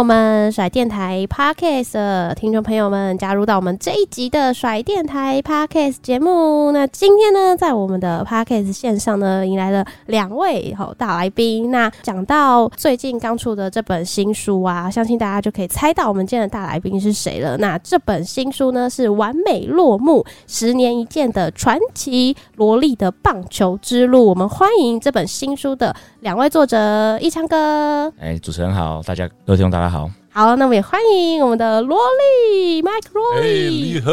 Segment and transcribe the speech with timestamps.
[0.00, 6.72] 我们甩电台 Podcast 的听众朋友们加入到我们这一集的甩电台 Podcast 节目。
[6.72, 11.70] 那今天呢，在我们的 Podcast 线上呢，迎来了两位好大来宾。
[11.70, 17.58] 那讲到最近刚出的这本新书啊，相信大家就可以猜到我们今天的大来宾是谁了。
[17.58, 24.24] 那这本新书呢，是完美落幕，十年一见的传奇萝莉的棒球之路。
[24.24, 28.12] 我们欢迎这本新书的两位作者，一昌哥。
[28.20, 29.26] 哎，主持人好，大家。
[29.46, 34.12] 各位听众大家好，好，那我们也欢迎我们的萝莉，Mike 萝莉，你好，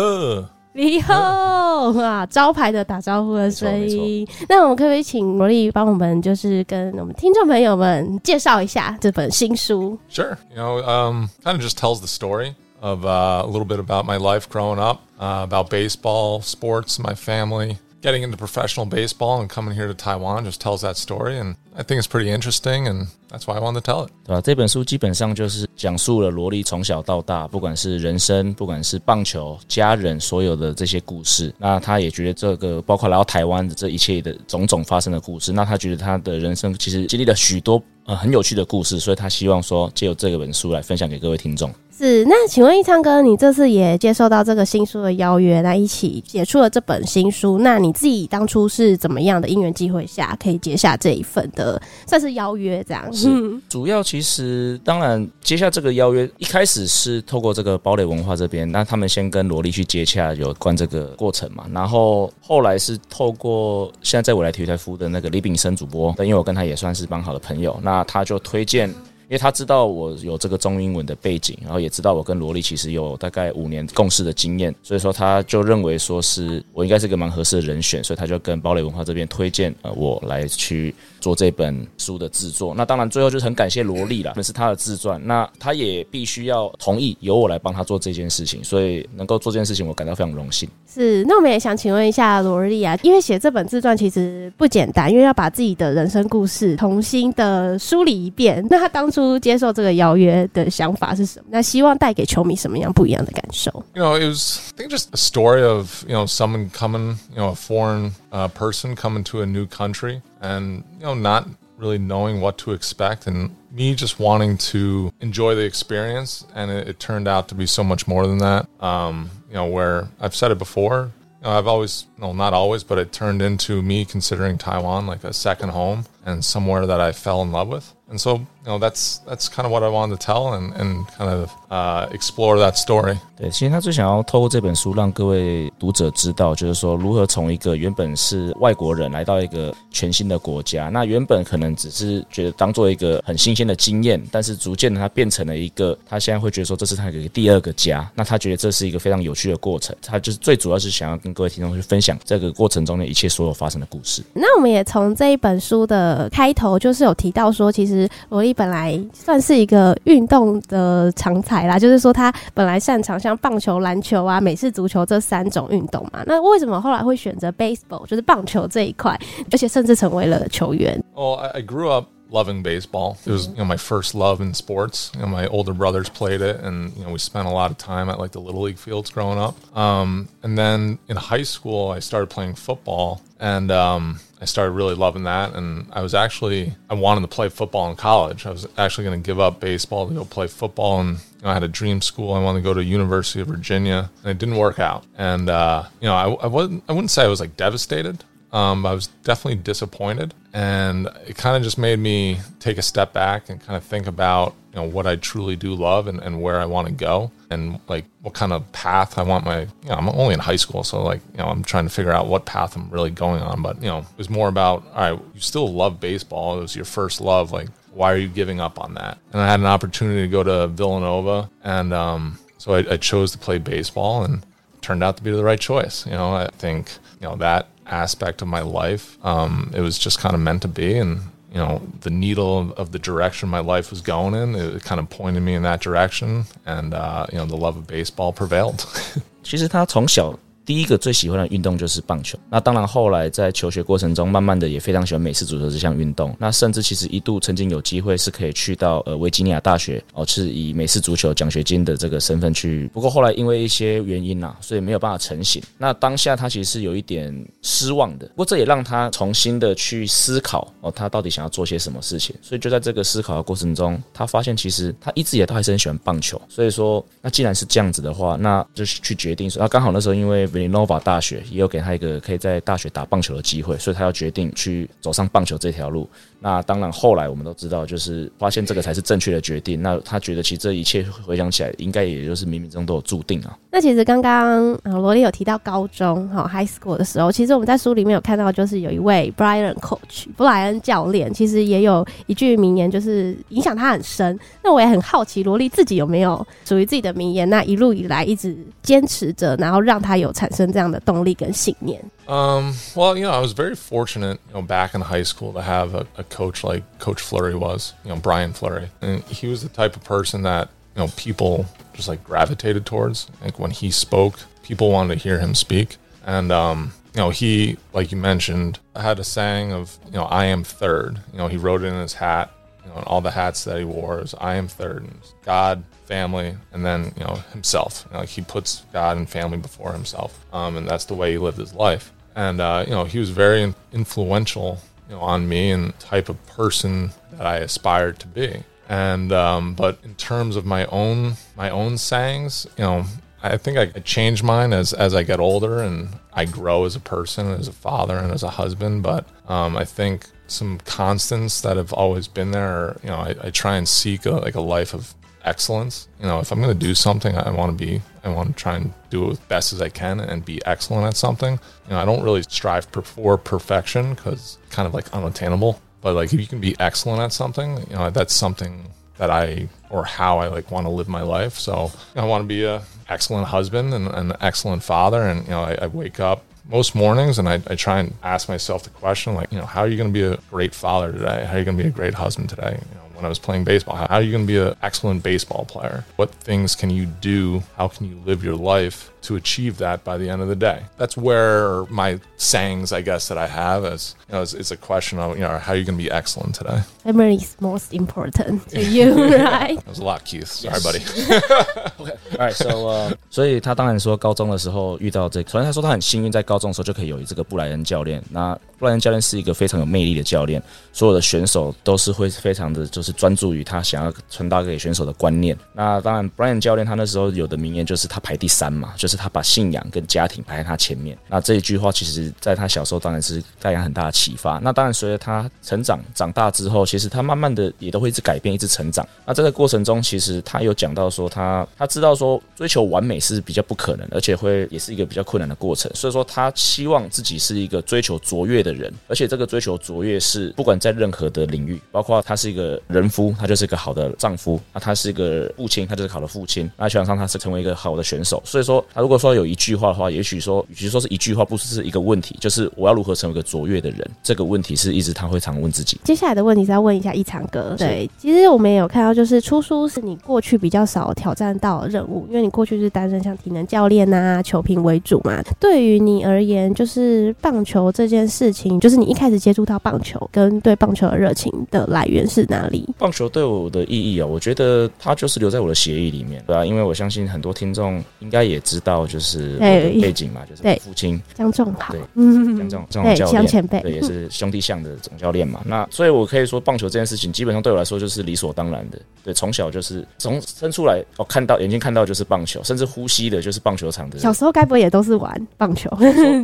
[0.71, 4.25] 你好，哇，招牌的打招呼的声音。
[4.47, 14.05] 那我们可不可以请萝莉帮我们，就是跟我们听众朋友们介绍一下这本新书？Sure, you know, um, kind of just tells the story of uh, a little bit about
[14.05, 17.75] my life growing up, uh, about baseball, sports, my family.
[18.02, 21.84] Getting into professional baseball and coming here to Taiwan just tells that story, and I
[21.84, 24.10] think it's pretty interesting, and that's why I wanted to tell it.
[24.26, 24.40] 对吧？
[24.40, 31.54] 这本书基本上就是讲述了萝莉从小到大，不管是人生，不管是棒球、家人，所有的这些故事。
[31.58, 41.71] 那他也觉得这个包括来到台湾的这一切的种种发生的故事，那他觉得他的人生其实经历了许多 呃很有趣的故事，所以他希望说借由这个本书来分享给各位听众。
[41.95, 47.57] 是，那请问一昌哥，你这次也接受到这个新书的邀约，那一起写出了这本新书。
[47.57, 53.11] 那你自己当初是怎么样的因缘机会下，可以接下这一份的算是邀约这样？
[53.11, 53.27] 是，
[53.67, 68.93] 主要其实当然接下这个邀约，一开始是透过这个堡垒文化这边，那他们先跟萝莉去接洽有关这个过程嘛，然后后来是透过现在在我来体育台服务的那个李炳生主播，因为我跟他也算是蛮好的朋友，那他就推荐。
[69.29, 82.73] 因为他知道我有这个中英文的背景，然后也知道我跟罗莉其实有大概五年共事的经验，所以说他就认为说是我应该是个蛮合适的人选，所以他就跟堡垒文化这边推荐呃我来去做这本书的制作。
[82.73, 90.69] 那当然最后就是很感谢罗莉啦，那是他的自传，那他也必须要同意由我来帮他做这件事情，所以能够做这件事情，我感到非常荣幸。
[90.87, 98.65] 是，那我们也想请问一下罗莉啊，因为写这本自传其实不简单，因为要把自己的人生故事重新的梳理一遍。
[98.69, 99.16] 那他当初。
[99.16, 101.46] 初接受这个邀约的想法是什么？
[101.50, 103.70] 那希望带给球迷什么样不一样的感受？
[103.94, 107.50] You know, it was I think just a story of you know someone coming, you know,
[107.50, 111.46] a foreign uh, person coming to a new country, and you know, not
[111.78, 116.44] really knowing what to expect, and me just wanting to enjoy the experience.
[116.54, 118.68] And it, it turned out to be so much more than that.
[118.80, 121.10] Um, you know, where I've said it before.
[121.42, 125.24] You know, I've always, no, not always, but it turned into me considering Taiwan like
[125.24, 127.85] a second home and somewhere that I fell in love with.
[128.09, 131.05] And so, you know, that's that's kind of what I wanted to tell and and
[131.17, 133.17] kind of uh, explore that story.
[133.35, 140.87] 对，其实他最想要透过这本书让各位读者知道，就是说如何从一个原本是外国人来到一个全新的国家。
[140.87, 148.09] 那原本可能只是觉得当做一个很新鲜的经验，但是逐渐的他变成了一个，他现在会觉得说这是他的第二个家。
[148.15, 149.93] 那他觉得这是一个非常有趣的过程。
[150.01, 154.23] 他就是最主要是想要跟各位听众去分享这个过程中的一切所有发生的故事。
[154.33, 158.07] 那我们也从这一本书的开头就是有提到说，其实。
[158.29, 166.23] 罗莉本来算是一个运动的常才啦，就是说他本来擅长像棒球、篮球啊、美式足球这三种运动嘛。
[166.25, 169.17] 那为什么后来会选择 baseball，就是棒球这一块，
[169.51, 173.15] 而且甚至成为了球员？Oh, I grew up loving baseball.
[173.25, 175.11] It was, you know, my first love in sports.
[175.15, 177.77] You know, my older brothers played it, and you know, we spent a lot of
[177.77, 179.55] time at like the little league fields growing up.
[179.75, 184.95] Um, and then in high school, I started playing football, and um, I started really
[184.95, 185.53] loving that.
[185.53, 188.45] And I was actually I wanted to play football in college.
[188.45, 191.49] I was actually going to give up baseball to go play football, and you know,
[191.49, 192.33] I had a dream school.
[192.33, 195.05] I wanted to go to University of Virginia, and it didn't work out.
[195.17, 198.23] And uh, you know, I, I wasn't I wouldn't say I was like devastated
[198.57, 203.13] Um, I was definitely disappointed, and it kind of just made me take a step
[203.13, 206.41] back and kind of think about you know what I truly do love and, and
[206.41, 209.89] where I want to go and like what kind of path I want my you
[209.89, 212.27] know I'm only in high school so like you know I'm trying to figure out
[212.27, 215.21] what path I'm really going on but you know it was more about all right
[215.33, 218.79] you still love baseball it was your first love like why are you giving up
[218.79, 219.17] on that?
[219.33, 223.31] And I had an opportunity to go to Villanova and um, so I, I chose
[223.31, 224.45] to play baseball and
[224.81, 228.42] turned out to be the right choice you know I think you know that aspect
[228.42, 231.20] of my life um, it was just kind of meant to be and
[231.52, 235.00] you know the needle of, of the direction my life was going in it kind
[235.00, 238.86] of pointed me in that direction and uh, you know the love of baseball prevailed
[239.42, 242.37] 其实他从小 第一个最喜欢的运动就是棒球。
[242.49, 246.35] 那当然，后来在求学过程中，慢慢的也非常喜欢美式足球这项运动。
[246.37, 252.89] 那甚至其实一度曾经有机会是可以去到呃维吉尼亚大学哦，是以美式足球奖学金的这个身份去。
[252.93, 255.63] 不过后来因为一些原因呐、所以没有办法成型。
[255.77, 258.27] 那当下他其实是有一点失望的。
[258.27, 262.35] 不过这也让他重新的去思考哦，他到底想要做些什么事情。
[262.41, 266.41] 所以就在这个思考的过程中，他发现其实他一直也都还是很喜欢棒球。
[266.49, 270.45] 所以说，那既然是这样子的话，那就是去决定说，那刚好那时候因为。
[270.57, 276.09] Villanova 大学也有给他一个可以在大学打棒球的机会，所以他要决定去走上棒球这条路。
[276.39, 279.81] 那当然，后来我们都知道，就是发现这个才是正确的决定。
[279.81, 283.57] 那他觉得，其实这一切回想起来，应该也就是冥冥中都有注定啊。
[283.71, 294.39] 那其实刚刚啊，萝莉有提到高中哈 high school 的时候，其实我们在书里面有看到，就是有一位 Brian Coach 布莱恩教练，其实也有一句名言，就是影响他很深。
[294.63, 297.49] 那我也很好奇，罗莉自己有没有属于自己的名言？
[297.49, 301.99] 那一路以来一直坚持着，然后让他有产生这样的动力跟信念。
[302.27, 305.95] Um, well, you know, I was very fortunate, you know, back in high school to have
[305.95, 308.89] a, a coach like Coach Fleury was, you know, Brian Fleury.
[309.01, 313.27] And he was the type of person that, you know, people just like gravitated towards.
[313.41, 315.95] Like when he spoke, people wanted to hear him speak.
[316.25, 320.45] And, um, you know, he, like you mentioned, had a saying of, you know, I
[320.45, 321.21] am third.
[321.31, 322.51] You know, he wrote it in his hat,
[322.83, 325.03] you know, and all the hats that he wore is I am third.
[325.03, 328.03] And God, family, and then, you know, himself.
[328.07, 330.45] You know, like he puts God and family before himself.
[330.51, 333.31] Um, and that's the way he lived his life and uh, you know he was
[333.31, 334.79] very influential
[335.09, 338.63] you know on me and type of person that I aspired to be.
[338.87, 343.05] And um, but in terms of my own my own sayings, you know,
[343.43, 347.01] I think I, change mine as as I get older and I grow as a
[347.01, 349.03] person, as a father, and as a husband.
[349.03, 352.97] But um, I think some constants that have always been there.
[353.03, 355.13] You know, I, I try and seek a, like a life of
[355.47, 356.07] excellence.
[356.19, 358.53] You know, if I'm going to do something, I want to be, I want to
[358.53, 361.53] try and do it as best as I can and be excellent at something.
[361.87, 365.81] You know, I don't really strive for perfection because kind of like unattainable.
[366.01, 369.67] But like, if you can be excellent at something, you know, that's something that I
[369.89, 371.53] or how I like want to live my life.
[371.53, 375.23] So you know, I want to be a excellent husband and an excellent father.
[375.23, 378.49] And you know, I, I wake up most mornings and I, I, try and ask
[378.49, 381.13] myself the question like, you know, how are you going to be a great father
[381.13, 381.45] today?
[381.45, 382.77] How are you going to be a great husband today?
[382.89, 383.95] You know, when I was playing baseball.
[383.95, 386.05] How are you going to be an excellent baseball player?
[386.15, 387.63] What things can you do?
[387.75, 390.82] How can you live your life to achieve that by the end of the day?
[390.96, 394.76] That's where my sayings, I guess, that I have is, you know, it's, it's a
[394.76, 396.82] question of, you know, how are you going to be excellent today?
[397.04, 399.76] Memory is most important to you, right?
[399.76, 400.48] that was a lot, Keith.
[400.48, 400.98] Sorry, buddy.
[402.00, 402.16] okay.
[402.32, 402.54] All right.
[402.54, 408.22] So, uh, 所以他当然说高中的时候遇到这个，首先他说他很幸运在高中的时候就可以有这个布莱恩教练。
[408.30, 410.60] 那布莱恩教练是一个非常有魅力的教练，
[410.92, 413.02] 所有的选手都是会非常的就是。
[413.02, 415.58] 是专注于他想要传达给选手的观念。
[415.72, 421.17] 那当然，Brian 教练他那时候有的名言就是他排第三嘛，就 就是他把信仰跟家庭排在他前面。
[421.29, 424.59] 那这一句话其实在他小时候当然是带来很大的启发。
[424.61, 429.07] 那当然，随着他成长长大之后，其实他慢慢的也都会一直改变，一直成长。
[429.25, 435.89] 那这个过程中，其实他有讲到说他，他他知道说追求完美是比较不可能，而且会也是一个比较困难的过程。
[435.95, 442.67] 所以说，他希望自己是一个追求卓越的人，而且这个追求卓越是不管在任何的领域，包括他是一个。
[442.87, 446.69] 人夫，他就是一个好的丈夫；那他是一个父亲，他就是好的父亲。
[446.77, 448.41] 那球场上他是成为一个好的选手。
[448.43, 454.09] 所以说，他如果说有一句话的话，也许说，与其说是一句话，不是一个问题，就是我要如何成为一个卓越的人？
[454.23, 455.99] 这个问题是一直他会常问自己。
[456.03, 457.75] 接下来的问题是要问一下一场哥。
[457.77, 465.43] 对，其实我们也有看到，就是出书是你过去比较少挑战到的任务，因为你过去是担任像体能教练啊、球评为主嘛。
[465.59, 472.83] 对于你而言，就是棒球这件事情，就是你一开始接触到棒球跟对棒球的热情的来源是哪里？
[472.97, 485.61] 棒球对我的意义啊，我觉得它就是留在我的协议里面，对啊，因为我相信很多听众应该也知道，就是背景嘛，就是我父亲江仲豪，对，嗯，江仲江教练，前辈，对，也是兄弟象的总教练嘛。
[485.67, 488.99] 那所以，我可以说，棒球这件事情基本上对我来说就是理所当然的。
[489.23, 494.17] 对，从小就是从生出来，哦，看到眼睛看到就是棒球，甚至呼吸的就是棒球场的。
[494.19, 495.89] 小时候该不会也都是玩棒球？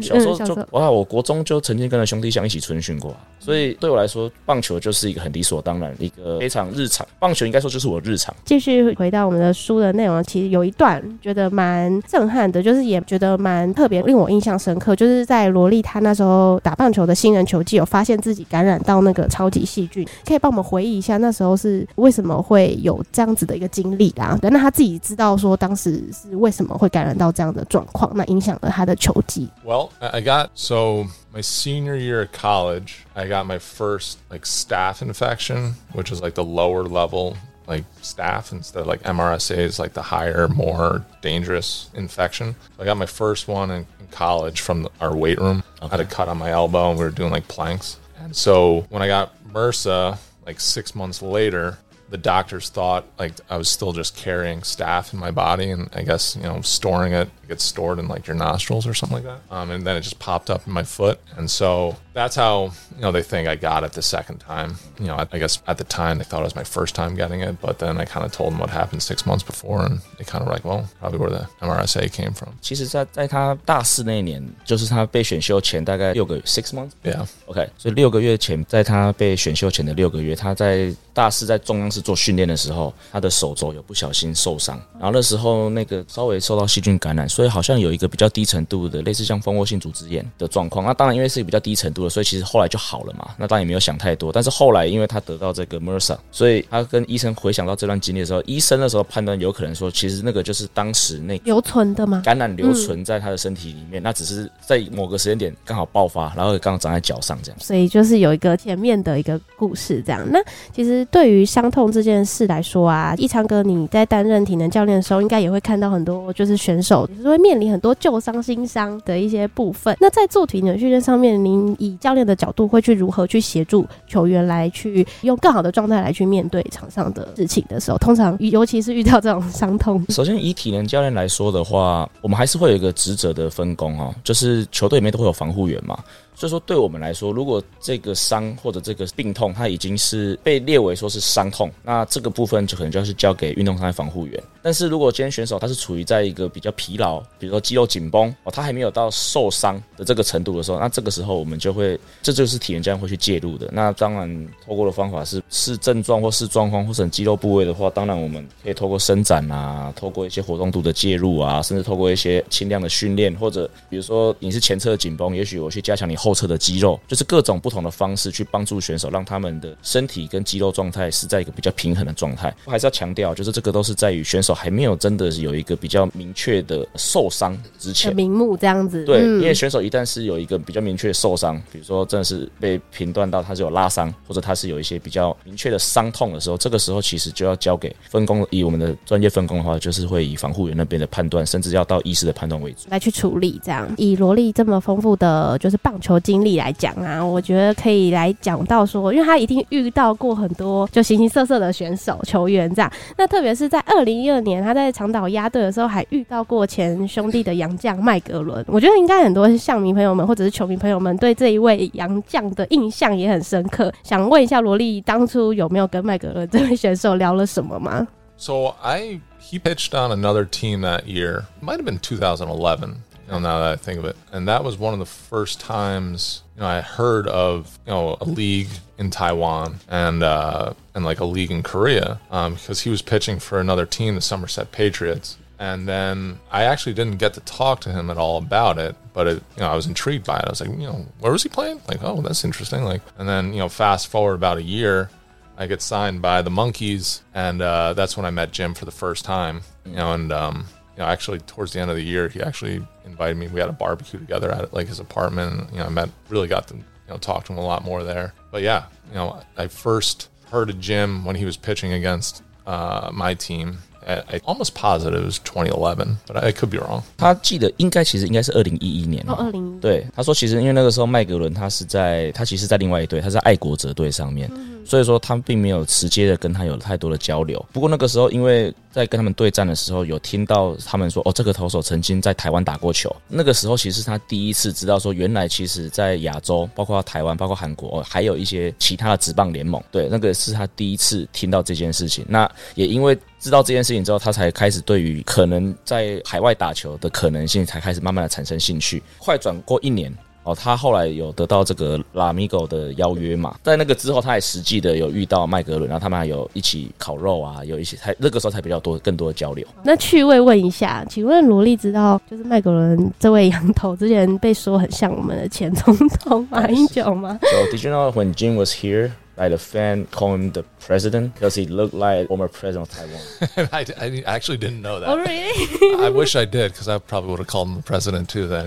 [0.01, 7.07] 小时候 就哇，我国中就曾经跟着兄弟象一起春训过，所以对我来说，棒球就是一个很理所当然，一个非常日常。
[7.19, 8.33] 棒球应该说就是我日常。
[8.43, 24.37] 继续回到我们的书的内容，其实有一段觉得蛮震撼的，就是也觉得蛮特别，令我印象深刻，就是在罗莉他那时候打棒球的新人球季，有发现自己感染到那个超级细菌，可以帮我们回忆一下那时候是为什么会有这样子的一个经历啦？
[24.41, 29.47] 对，那他自己知道说当时是为什么会感染到这样的状况，那影响了他的球技。
[29.65, 35.75] Well, I got so my senior year at college, I got my first like staph infection,
[35.93, 37.33] which is like the lower level
[37.67, 42.55] like staph instead of like MRSA is like the higher, more dangerous infection.
[42.75, 45.63] So I got my first one in, in college from the, our weight room.
[45.77, 45.88] Okay.
[45.88, 48.00] I had a cut on my elbow and we were doing like planks.
[48.20, 51.77] And so when I got MRSA, like six months later,
[52.10, 56.03] the doctors thought like I was still just carrying staph in my body, and I
[56.03, 59.25] guess you know storing it, it gets stored in like your nostrils or something like
[59.25, 59.41] that.
[59.50, 63.02] Um, and then it just popped up in my foot, and so that's how you
[63.02, 64.76] know they think I got it the second time.
[64.99, 67.14] You know, I, I guess at the time they thought it was my first time
[67.14, 70.00] getting it, but then I kind of told them what happened six months before, and
[70.18, 72.50] they kind of were like, well, probably where the MRSA came from.
[72.61, 77.26] 其实在，在在他大四那一年，就是他被选秀前大概六个月 six months。Yeah.
[77.47, 90.85] OK，所以六个月前，在他被选秀前的六个月，他在大四在中央室做训练的时候，他的手肘有不小心受伤，然后那时候那个稍微受到细菌感染，所以好像有一个比较低程度的类似像蜂窝性组织炎的状况。
[90.85, 92.01] 那当然因为是比较低程度。
[92.10, 94.31] 所以其实后来就好了嘛，那当然也没有想太多。
[94.31, 102.22] 但是后来因为他得到这个 MERSA，所以他跟医生回想到这段经历的时候，医生那时候判断有可能说，其实那个就是当时那留存的吗？
[102.24, 107.60] 感染留存在他的身体里面，嗯、那只是在某个时间点刚好爆发，然后刚好长在脚上这样。
[107.60, 110.22] 所以就是有一个前面的一个故事这样。
[110.31, 110.39] 那
[110.74, 119.95] 其实对于伤痛这件事来说啊，一昌哥你在担任体能教练的时候，应该也会看到很多就是选手就是会面临很多旧伤新伤的一些部分。
[120.00, 130.03] 那在做体能训练上面，您以教练的角度会去如何去协助球员来去用更好的状态来去面对场上的事情的时候，通常尤其是遇到这种伤痛。
[130.09, 135.97] 首先以体能教练来说的话，我们还是会有一个职责的分工哦，就是球队里面都会有防护员嘛。
[136.43, 144.43] 所以说，对我们来说，如果这个伤或者这个病痛，它已经是被列为说是伤痛，那这个部分就可能就要是交给运动伤害防护员。
[144.62, 153.69] 但是如果今天选手他是处于在一个比较疲劳，比如说肌肉紧绷哦，他还没有到受伤的这个程度的时候，那这个时候我们就会，这就是体能教练会去介入的。
[153.71, 172.51] 那当然，透过的方法是视症状或视状况或者肌肉部位的话，当然我们可以透过伸展啊，透过一些活动度的介入啊，甚至透过一些轻量的训练，或者比如说你是前侧紧绷，也许我去加强你后后侧的肌肉，就是各种不同的方式去帮助选手，让他们的身体跟肌肉状态是在一个比较平衡的状态。
[172.65, 179.05] 我还是要强调，就是这个都是在于选手还没有真的有一个比较明确的受伤之前，明目这样子。
[179.05, 193.59] 对，因为选手一旦是有一个比较明确的受伤，比如说真的是被评断到他是有拉伤，或者他是有一些比较明确的伤痛的时候，这个时候其实就要交给分工，以我们的专业分工的话，就是会以防护员那边的判断，甚至要到医师的判断为主来去处理。
[193.63, 196.53] 这样，以罗莉这么丰富的就是棒球经历。
[196.53, 202.91] 来讲啊，我觉得可以来讲到说，因为他一定遇到过很多就形形色色的选手、球员这样。
[203.17, 208.63] 那特别是在二零一二年，他在长岛压队的时候，还遇到过前兄弟的洋将麦格伦。
[208.67, 213.91] 我觉得应该很多象迷朋友们或者是球迷朋友们对这一位洋将的印象也很深刻。
[214.03, 221.46] 想问一下罗莉，当初有没有跟麦格伦这位选手聊了什么吗？So I he pitched on another team that year.
[221.62, 222.98] Might have been 2011.
[223.25, 225.60] You know, now that I think of it, and that was one of the first
[225.60, 231.06] times you know I heard of you know a league in Taiwan and uh, and
[231.06, 234.72] like a league in Korea um, because he was pitching for another team, the Somerset
[234.72, 235.38] Patriots.
[235.60, 239.27] And then I actually didn't get to talk to him at all about it, but
[239.27, 240.46] it, you know, I was intrigued by it.
[240.46, 241.80] I was like, you know, where was he playing?
[241.88, 242.84] Like, oh, that's interesting.
[242.84, 245.10] Like, and then you know, fast forward about a year,
[245.58, 248.92] I get signed by the Monkeys, and uh, that's when I met Jim for the
[248.92, 249.62] first time.
[249.86, 252.85] You know, and um, you know, actually towards the end of the year, he actually
[253.05, 253.47] invited me.
[253.47, 255.62] We had a barbecue together at like his apartment.
[255.62, 257.83] And, you know, I met, really got to, you know, talk to him a lot
[257.83, 258.33] more there.
[258.51, 263.09] But yeah, you know, I first heard of Jim when he was pitching against uh,
[263.12, 263.79] my team.
[264.05, 267.01] I almost positive it was 2011, but I could be wrong.
[267.17, 269.24] 他记得应该其实应该是二零一一年。
[269.27, 269.79] 哦，二零。
[269.79, 274.50] 对，他说其实因为那个时候麦格伦他是在他其实在另外一队，他在爱国者队上面。
[274.53, 277.65] 嗯所以说他并没有直接的跟他有太多的交流。
[277.72, 283.10] 不过那个时候，因为在跟他们对战的时候，有听到他们说，哦，这个投手曾经在台湾打过球。
[283.29, 289.81] 那个时候，其实他第一次知道说，原来其实在亚洲，包括台湾，包括韩国，还有一些其他的职棒联盟。
[289.89, 292.25] 对，那个是他第一次听到这件事情。
[292.27, 299.03] 那也因为知道这件事情之后，他才开始对于可能在海外打球的可能性，才开始慢慢的产生兴趣。
[299.17, 300.09] 快转过一年。
[300.45, 303.55] 哦，他后来有得到这个拉米狗的邀约嘛？
[303.63, 309.65] 在那个之后，他也实际的有遇到麦格伦，然后他们还有一起烤肉啊，有一些才那个时候才比较多更多的交流。
[309.83, 317.39] 那趣味问一下，请问罗莉知道就是麦格伦这位羊头之前被说很像我们的前总统马英九吗？
[317.43, 319.12] So did you know when Jim was here?
[319.37, 323.68] Like the fan call him the president because he looked like former president of Taiwan.
[323.73, 325.08] I, I actually didn't know that.
[325.08, 326.04] Oh, really?
[326.04, 328.49] I wish I did because I probably would have called him the president too.
[328.49, 328.66] Then,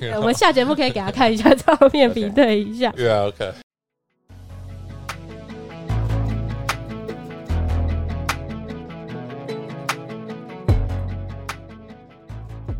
[0.00, 0.16] yeah.
[0.18, 2.92] 我们下节目可以给他看一下照片，比对一下。
[2.92, 3.32] Yeah.
[3.32, 3.54] Okay.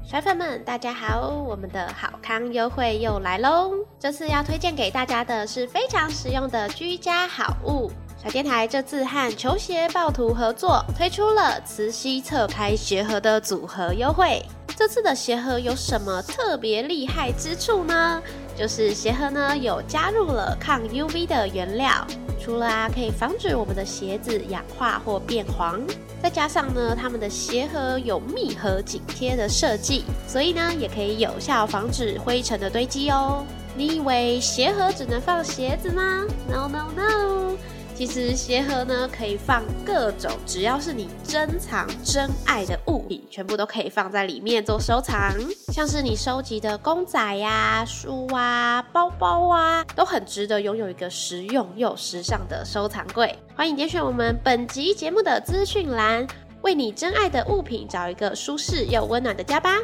[0.04, 1.28] 甩粉们，大家好！
[1.28, 3.77] 我们的好康优惠又来喽！
[4.01, 7.91] 这次要推荐给大家的是非常实用的居家好物。
[8.23, 14.41] 小电台这次和球鞋暴徒合作，推出了磁吸侧开鞋盒的组合优惠。
[14.73, 18.21] 这次的鞋盒有什么特别厉害之处呢？
[18.57, 22.07] 就是鞋盒呢有加入了抗 UV 的原料，
[22.41, 25.81] 除了啊可以防止我们的鞋子氧化或变黄，
[26.23, 33.43] 再加上呢他们的鞋盒有密合紧贴的设计，所以呢也可以有效防止灰尘的堆积哦。
[33.79, 37.55] 你以为鞋盒只能放鞋子吗？No No No！
[37.95, 45.33] 其实鞋盒呢，可以放各种只要是你珍藏真爱的物品，全部都可以放在里面做收藏。
[45.71, 53.33] 像是你收集的公仔呀、书啊、包包啊，都很值得拥有一个实用又时尚的收藏柜。
[53.55, 56.27] 欢迎点选我们本集节目的资讯栏，
[56.63, 59.77] 为你真爱的物品找一个舒适又温暖的家吧。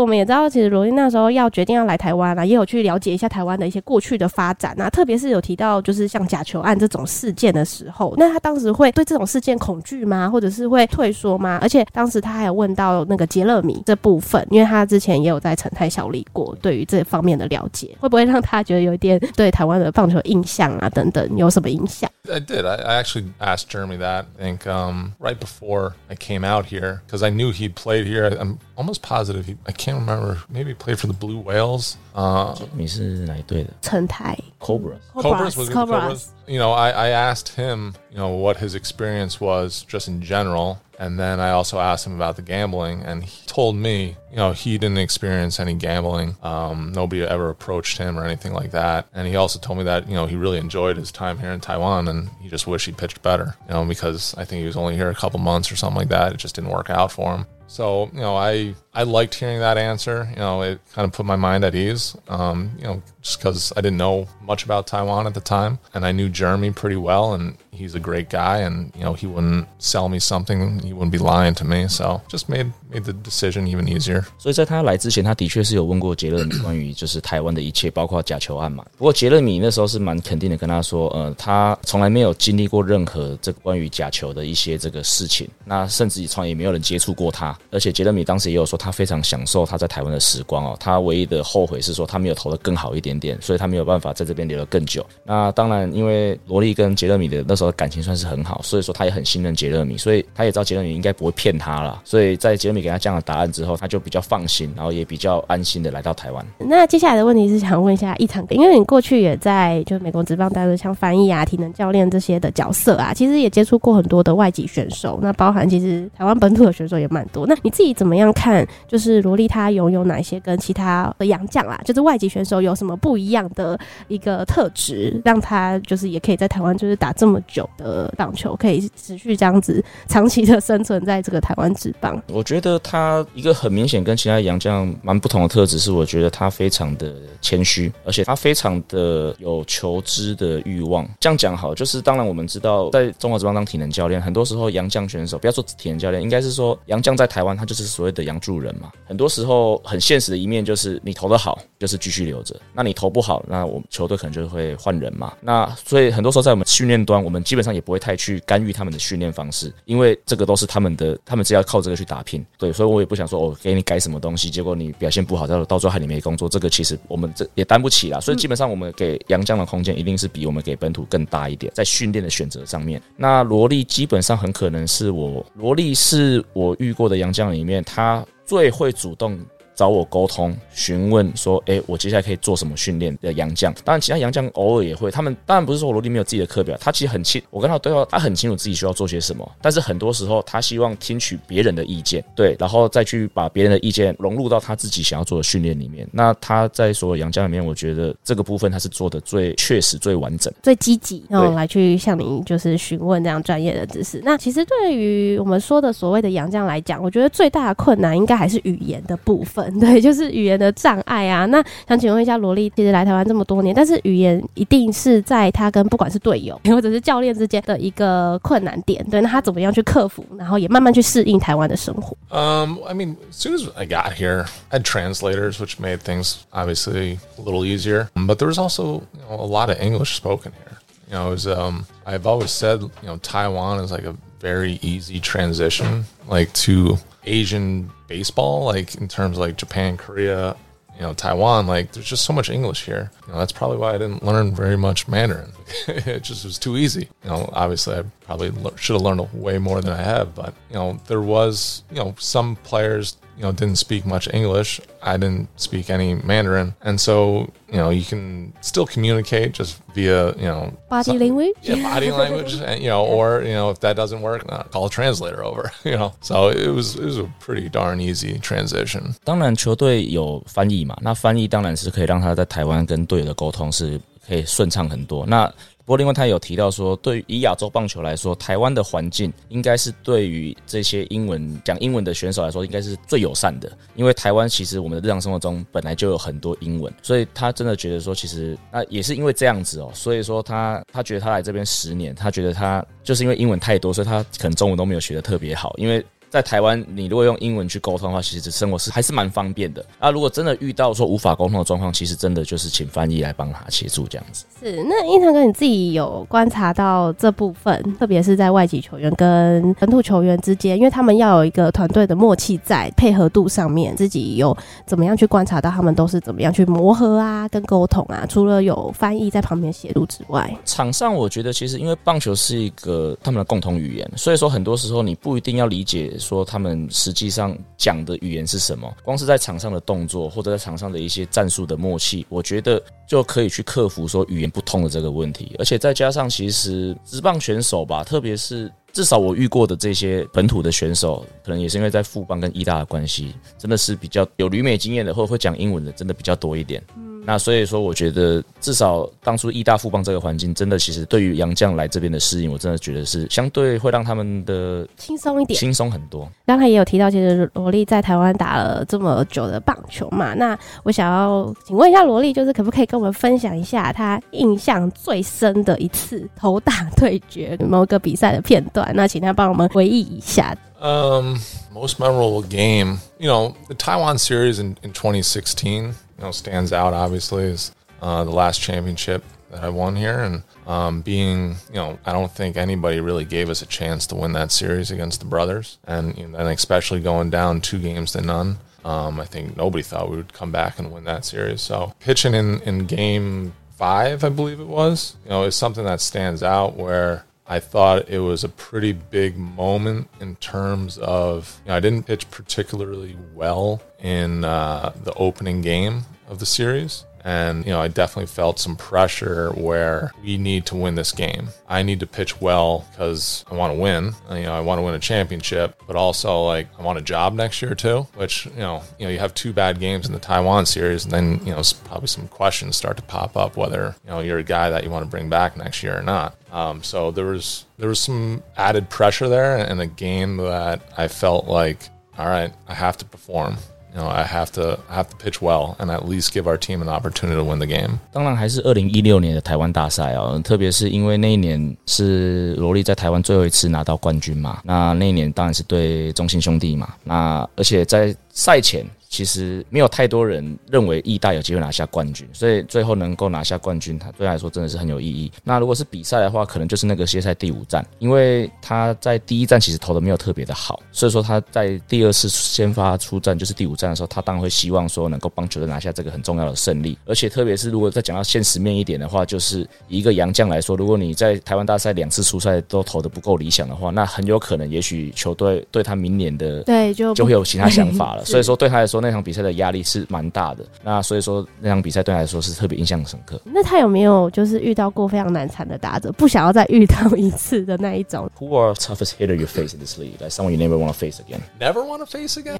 [0.00, 10.28] 我们也知道，其实罗力那时候要决定要来台湾啊，也有去了解一下台湾的一些过去的发展啊，特别是有提到就是像假球案这种事件的时候，那他当时会对这种事件恐惧吗？
[10.28, 11.58] 或者是会退缩吗？
[11.60, 22.64] 而且当时他还有问到那个杰勒米这部分，因为他之前也有在诚泰效力过，对于这方面的了解，会不会让他觉得有一点对台湾的棒球印象啊等等有什么影响 I did.
[22.66, 24.26] I, I actually asked Jeremy that.
[24.38, 28.26] I think um, right before I came out here because I knew he'd played here.
[28.26, 29.56] I, I'm almost positive he.
[29.66, 30.39] I can't remember.
[30.49, 31.97] Maybe he played for the Blue Whales.
[32.13, 33.73] Uh, 你是哪一队的？
[33.81, 34.99] 诚泰 Cobras.
[35.13, 36.27] Cobras was Cobras.
[36.47, 40.77] You know, I, I asked him, you know, what his experience was just in general.
[40.97, 44.52] And then I also asked him about the gambling, and he told me, you know,
[44.52, 46.36] he didn't experience any gambling.
[46.42, 49.08] Um, nobody ever approached him or anything like that.
[49.12, 51.60] And he also told me that, you know, he really enjoyed his time here in
[51.60, 54.76] Taiwan, and he just wished he pitched better, you know, because I think he was
[54.76, 56.32] only here a couple months or something like that.
[56.32, 57.46] It just didn't work out for him.
[57.70, 60.26] So, you know, I, I liked hearing that answer.
[60.30, 63.72] You know, it kind of put my mind at ease, um, you know, just because
[63.76, 65.78] I didn't know much about Taiwan at the time.
[65.94, 68.58] And I knew Jeremy pretty well, and he's a great guy.
[68.58, 71.86] And, you know, he wouldn't sell me something, he wouldn't be lying to me.
[71.86, 74.19] So just made, made the decision even easier.
[74.38, 78.84] 所以在他来之前，他的确是有问过杰勒米 关于就是台湾的一切，包括假球案嘛。
[78.96, 87.56] 不过杰勒米那时候是蛮肯定的跟他说，呃，他从来没有经历过任何这个关于假球的一些这个事情，那甚至从来也没有人接触过他。
[87.70, 90.76] 而且杰勒米当时也有说，他非常享受他在台湾的时光哦。
[90.80, 95.04] 他唯一的后悔是说，他没有投的更好一点点，所以他没有办法在这边留得更久。
[95.24, 102.02] 那当然，因为罗莉跟杰勒米的那时候感情算是很好，所以说他也很信任杰勒米，所以他也知道杰勒米应该不会骗他了。
[102.04, 106.44] 所以在杰勒米给他这样的答案之后，他就比较放心，然后也比较安心的来到台湾。
[106.58, 117.46] 那接下来的问题是想问一下一场，因为你过去也在就是美国职棒担任像翻译啊、体能教练这些的角色啊，其实也接触过很多的外籍选手，那包含其实台湾本土的选手也蛮多。
[117.46, 118.66] 那你自己怎么样看？
[118.88, 132.20] 就是罗莉她拥有哪些跟其他的洋将啊，就是外籍选手有什么不一样的一个特质，让他就是也可以在台湾就是打这么久的棒球，可以持续这样子长期的生存在这个台湾职棒。
[132.32, 141.08] 我觉得他一个很明显跟其他洋将蛮不同的特质是，我觉得他非常的谦虚，而且他非常的有求知的欲望。
[141.18, 148.60] 这样讲好，就是当然我们知道，在中华职棒当体能教练，很多时候洋将选手不要说体能教练，应该是说洋将在台湾他就是所谓的洋助。
[148.60, 148.92] 人嘛。
[149.06, 155.32] 很多时候很现实的一面就是你投得好，就是继续留着；那你投不好，那我们球队可能就会换人嘛。
[155.40, 162.44] 那所以很多时候在我们训练端，我们基本上也不会太去干预他们的训练方式，因为这个都是他们的，他们只要靠这个去打拼。
[162.58, 166.48] 对，所以我也不想说我给你改什么东西，结果你表现不好，到到最后还你没工作。
[166.48, 168.20] 这个其实我们这也担不起啦。
[168.20, 173.02] 所以基本上我们给杨绛的空间一定是比我们给本土更大一点，在训练的选择上面。
[173.16, 179.36] 那萝莉基本上很可能是我，萝莉是我遇过的杨绛里面，他最会主动。
[179.80, 183.72] 找我沟通询问说，哎、欸，我接下来可以做什么训练的杨将？
[183.82, 185.10] 当然，其他杨将偶尔也会。
[185.10, 187.40] 他们当然不是说罗迪没有自己的课表，他其实很清。
[187.48, 189.50] 我跟他对话，他很清楚自己需要做些什么。
[189.62, 196.06] 但是很多时候，他希望听取别人的意见，对，然后再去把别人的意见融入到他自己想要做的训练里面。
[196.12, 204.20] 那他在所有杨将里面，我觉得这个部分他是做的最确实、最完整、最积极，然后来去向您就是询问这样专业的知识。
[204.22, 210.60] 那其实对于我们说的所谓的杨将来讲，我觉得最大的困难应该还是语言的部分，对，就是语言。
[210.60, 227.16] 的障碍啊，那想请问一下罗力，其实来台湾这么多年，但是语言一定是在他跟不管是队友或者是教练之间的一个困难点，对，那他怎么样去克服，然后也慢慢去适应台湾的生活？Um, I mean, as soon as I got here, I had translators, which made things obviously
[227.38, 230.76] a little easier, but there was also you know, a lot of English spoken here.
[231.08, 234.78] You know, it was, um, I've always said, you know, Taiwan is like a very
[234.82, 240.56] easy transition, like to Asian baseball, like in terms of like Japan, Korea,
[240.96, 243.10] you know, Taiwan, like there's just so much English here.
[243.26, 245.52] You know, that's probably why I didn't learn very much Mandarin.
[245.87, 247.09] it just was too easy.
[247.23, 250.75] You know, obviously I probably should have learned way more than I have, but you
[250.75, 254.79] know, there was, you know, some players you know, didn't speak much English.
[255.03, 256.73] I didn't speak any Mandarin.
[256.81, 261.53] And so, you know, you can still communicate just via, you know, body some, language.
[261.61, 262.53] Yeah, body language.
[262.53, 265.71] And, you know, or, you know, if that doesn't work, uh, call a translator over,
[265.83, 266.13] you know.
[266.21, 269.15] So it was it was a pretty darn easy transition.
[269.25, 273.99] 当然球队有翻译嘛，那翻译当然是可以让他在台湾跟队友的沟通是
[274.30, 275.26] 可以顺畅很多。
[275.26, 275.44] 那
[275.78, 283.68] 不过，另外他有提到说，对于以亚洲棒球来说，台湾的环境应该是对于这些英文讲英文的选手来说，应该是最友善的。
[283.96, 296.04] 因为台湾其实我们的日常生活中本来就有很多英文，所以他真的觉得说，其实那也是因为这样子哦，所以说他他觉得他来这边十年，他觉得他就是因为英文太多，所以他可能中文都没有学得特别好，因为。
[296.30, 299.84] 在台湾，你如果用英文去沟通的话，其实生活是还是蛮方便的。
[299.98, 304.44] 啊，如果真的遇到说无法沟通的状况，其实真的就是请翻译来帮他协助这样子。
[304.60, 318.24] 是，那胤翔哥你自己有观察到这部分，特别是在外籍球员跟本土球员之间，因为他们要有一个团队的默契在配合度上面，自己有怎么样去观察到他们都是怎么样去磨合啊，跟沟通啊？
[318.28, 326.16] 除了有翻译在旁边协助之外，场上我觉得其实因为棒球是一个他们的共同语言，所以说很多时候你不一定要理解。
[326.20, 328.94] 说他们实际上讲的语言是什么？
[329.02, 335.56] 光是在场上的动作，或者在场上的一些战术的默契，我觉得就可以去克服说语言不通的这个问题。
[335.58, 346.82] 而且再加上，其实职棒选手吧，特别是至少我遇过的这些本土的选手，可能也是因为在富邦跟义大的关系，真的是比较有旅美经验的，或者会讲英文的，真的比较多一点。
[347.30, 356.28] 那所以说，我觉得至少当初义大富邦这个环境，真的其实对于杨将来这边的适应，我真的觉得是相对会让他们的轻松一点，轻松很多。
[356.44, 368.90] 刚才也有提到，其实罗莉在台湾打了这么久的棒球嘛，那我想要请问一下罗莉，就是可不可以跟我们分享一下他印象最深的一次投打对决某个比赛的片段？
[368.96, 370.52] 那请他帮我们回忆一下。
[370.82, 371.36] Um,
[371.72, 375.92] most memorable game, you know, the Taiwan series in in 2016.
[376.20, 381.00] Know stands out obviously is uh, the last championship that I won here, and um,
[381.02, 384.52] being you know I don't think anybody really gave us a chance to win that
[384.52, 388.58] series against the brothers, and and especially going down two games to none.
[388.84, 391.60] Um, I think nobody thought we would come back and win that series.
[391.60, 396.00] So pitching in in game five, I believe it was, you know, is something that
[396.00, 397.24] stands out where.
[397.50, 402.04] I thought it was a pretty big moment in terms of, you know, I didn't
[402.06, 407.04] pitch particularly well in uh, the opening game of the series.
[407.24, 411.48] And, you know, I definitely felt some pressure where we need to win this game.
[411.68, 414.14] I need to pitch well because I want to win.
[414.30, 417.34] You know, I want to win a championship, but also like I want a job
[417.34, 420.18] next year too, which, you know, you know, you have two bad games in the
[420.18, 424.10] Taiwan series and then, you know, probably some questions start to pop up whether, you
[424.10, 426.36] know, you're a guy that you want to bring back next year or not.
[426.50, 431.08] Um, so there was there was some added pressure there in a game that I
[431.08, 433.56] felt like, all right, I have to perform
[433.94, 436.82] no, I have to I have to pitch well and at least give our team
[436.82, 437.98] an opportunity to win the game.
[438.12, 448.84] 当然还是二零一六年的台湾大赛哦，特别是因为那一年是罗力在台湾最后一次拿到冠军嘛，那那一年当然是对中信兄弟嘛，那而且在赛前。
[449.10, 455.30] 其实没有太多人认为义大有机会拿下冠军，所以最后能够拿下冠军，他对他来说真的是很有意义。
[455.42, 466.96] 那如果是比赛的话，可能就是那个系列赛第五战，因为他在第一站其实投的没有特别的好，所以说他在第二次先发出战就是第五战的时候，他当然会希望说能够帮球队拿下这个很重要的胜利。
[467.04, 478.22] 而且特别是如果再讲到现实面一点的话，就是以一个洋将来说，如果你在台湾大赛两次出赛都投的不够理想的话，那很有可能也许球队对他明年的 对就就会有其他想法了。
[478.30, 478.99] 所以说对他来说。
[479.00, 483.40] 那场比赛的压力是蛮大的，那所以说那场比赛对他来说是特别印象深刻。
[483.44, 490.20] 那他有没有就是遇到过非常难缠的打者，不想要再遇到一次的那一种？Who are toughest hitter you face in this league?
[490.20, 491.40] Like someone you never want to face again?
[491.58, 492.58] Never want to face again?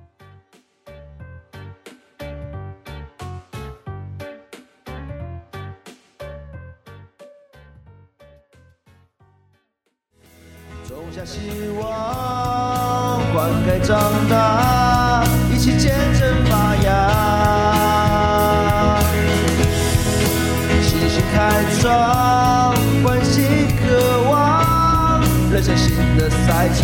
[26.51, 26.83] 赛场。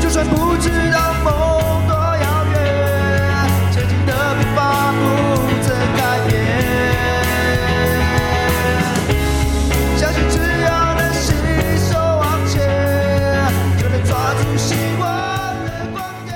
[0.00, 1.32] 就算不知道梦
[1.88, 2.54] 多遥远，
[3.72, 4.96] 前进的步伐不
[5.60, 6.30] 曾改变。
[9.96, 11.34] 相信只要能携
[11.90, 12.54] 手往前，
[13.76, 15.04] 就能抓住希望
[15.64, 16.30] 的光点。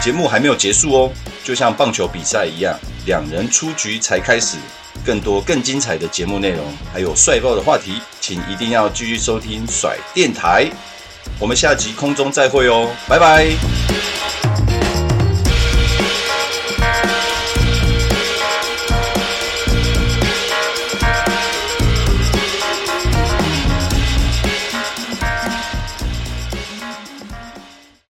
[0.00, 1.10] 节目还没有结束哦，
[1.44, 4.56] 就像棒球比赛一样，两人出局才开始。
[5.04, 10.70] 更多更精彩的节目内容，还有帅爆的话题，请一定要继续收听甩电台。
[11.40, 14.41] 我们下集空中再会哦，拜拜。